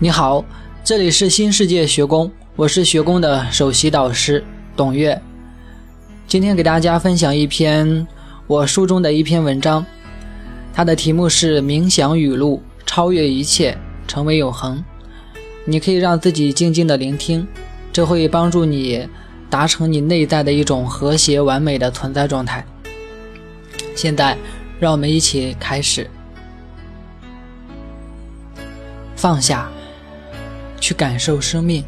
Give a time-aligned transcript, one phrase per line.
[0.00, 0.44] 你好，
[0.82, 4.44] 这里是新世界学宫，我是学宫的首席导师
[4.76, 5.22] 董月。
[6.26, 8.04] 今天给大家分享一篇
[8.48, 9.86] 我书中的一篇文章，
[10.74, 14.78] 它的题目是《冥想语录：超越一切，成为永恒》。
[15.64, 17.46] 你可以让自己静静的聆听，
[17.92, 19.08] 这会帮助你
[19.48, 22.66] 达成你内在的一种和谐完美的存在状态。
[23.94, 24.36] 现在，
[24.80, 26.10] 让我们一起开始。
[29.16, 29.70] 放下，
[30.84, 31.82] 去感受生命，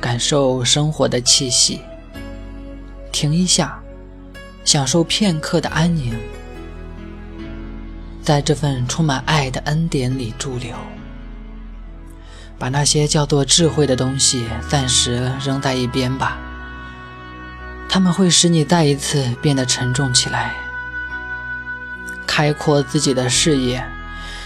[0.00, 1.80] 感受生活的气息。
[3.10, 3.82] 停一下，
[4.64, 6.14] 享受片刻的安宁，
[8.22, 10.72] 在这份充满爱的恩典里驻留。
[12.60, 16.38] 把那些叫做智慧的东西暂时扔在一边吧，
[17.88, 20.54] 它们会使你再一次变得沉重起来。
[22.24, 23.84] 开阔自己的视野。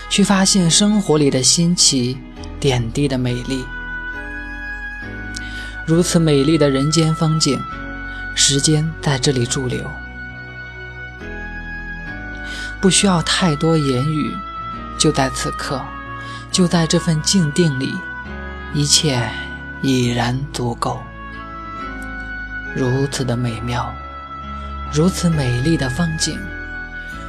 [0.08, 2.16] 去发现生活里的新奇
[2.66, 3.64] 点滴的美丽，
[5.86, 7.62] 如此美丽的人间风景，
[8.34, 9.88] 时间在这里驻留，
[12.80, 14.34] 不需要太多言语，
[14.98, 15.80] 就在此刻，
[16.50, 17.94] 就在这份静定里，
[18.74, 19.30] 一切
[19.80, 21.00] 已然足够。
[22.74, 23.94] 如此的美妙，
[24.92, 26.36] 如此美丽的风景。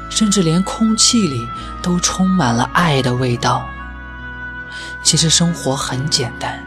[0.10, 1.48] 甚至连空气里
[1.84, 3.70] 都充满了爱的味道。
[5.04, 6.64] 其实生活很简单，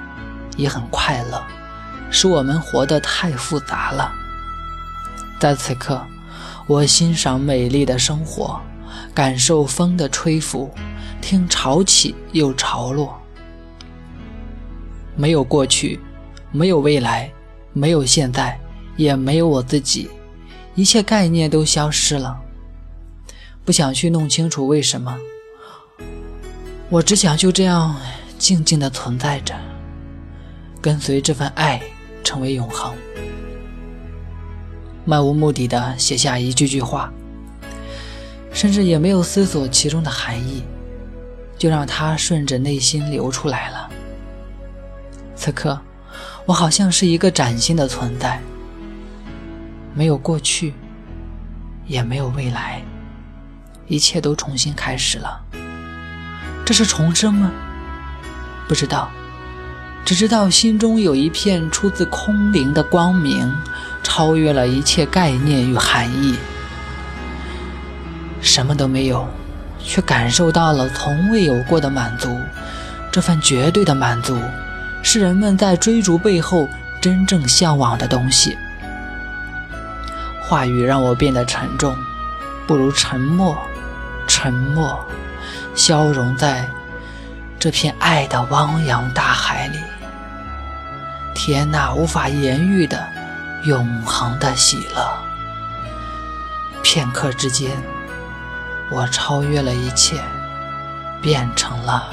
[0.56, 1.42] 也很快乐，
[2.10, 4.12] 是我们活得太复杂了。
[5.38, 6.04] 在此刻，
[6.66, 8.60] 我欣赏美丽的生活，
[9.14, 10.70] 感受风的吹拂，
[11.20, 13.18] 听潮起又潮落。
[15.16, 15.98] 没有过去，
[16.52, 17.30] 没有未来，
[17.72, 18.58] 没有现在，
[18.96, 20.10] 也没有我自己，
[20.74, 22.38] 一切概念都消失了。
[23.64, 25.18] 不想去弄清楚为什么，
[26.90, 27.96] 我只想就这样
[28.36, 29.54] 静静的存在着，
[30.82, 31.80] 跟随这份爱，
[32.24, 32.92] 成为永恒。
[35.04, 37.12] 漫无目的的写下一句句话，
[38.52, 40.64] 甚至也没有思索其中的含义，
[41.56, 43.88] 就让它顺着内心流出来了。
[45.36, 45.80] 此刻，
[46.44, 48.40] 我好像是一个崭新的存在，
[49.94, 50.74] 没有过去，
[51.86, 52.82] 也没有未来。
[53.86, 55.40] 一切都重新开始了，
[56.70, 57.50] 这是重生吗？
[58.68, 59.10] 不知道，
[60.04, 63.52] 只知道心中有一片出自空灵的光明，
[64.04, 66.36] 超越了一切概念与含义。
[68.40, 69.28] 什么都没有，
[69.84, 72.38] 却感受到了从未有过的满足。
[73.10, 74.40] 这份绝对的满足，
[75.02, 76.68] 是人们在追逐背后
[77.02, 78.56] 真正向往的东西。
[80.40, 81.96] 话语让我变得沉重，
[82.64, 83.58] 不如沉默。
[84.28, 85.04] 沉默，
[85.74, 86.68] 消融在
[87.58, 89.78] 这片爱的汪洋大海里。
[91.34, 93.06] 天那无法言喻的
[93.64, 95.10] 永恒的喜乐。
[96.82, 97.70] 片刻之间，
[98.90, 100.20] 我超越了一切，
[101.22, 102.08] 变成了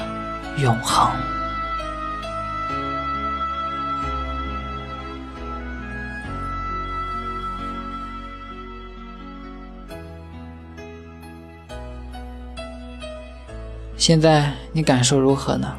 [0.56, 1.10] 永恒。
[13.98, 15.76] 现在你感受如何呢？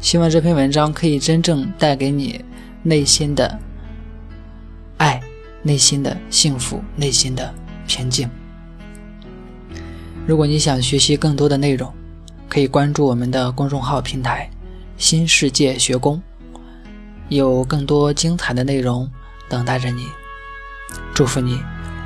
[0.00, 2.42] 希望这篇文章可以真正带给你
[2.82, 3.58] 内心的
[4.96, 5.20] 爱、
[5.62, 7.54] 内心的幸福、内心的
[7.86, 8.28] 平静。
[10.26, 11.92] 如果你想学习更多的内容，
[12.48, 14.50] 可以关注我们的公众号平台
[14.96, 16.20] “新世界学宫”，
[17.28, 19.08] 有更多精彩的内容
[19.48, 20.08] 等待着你。
[21.14, 21.60] 祝福你！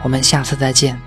[0.07, 1.06] 我们下次再见。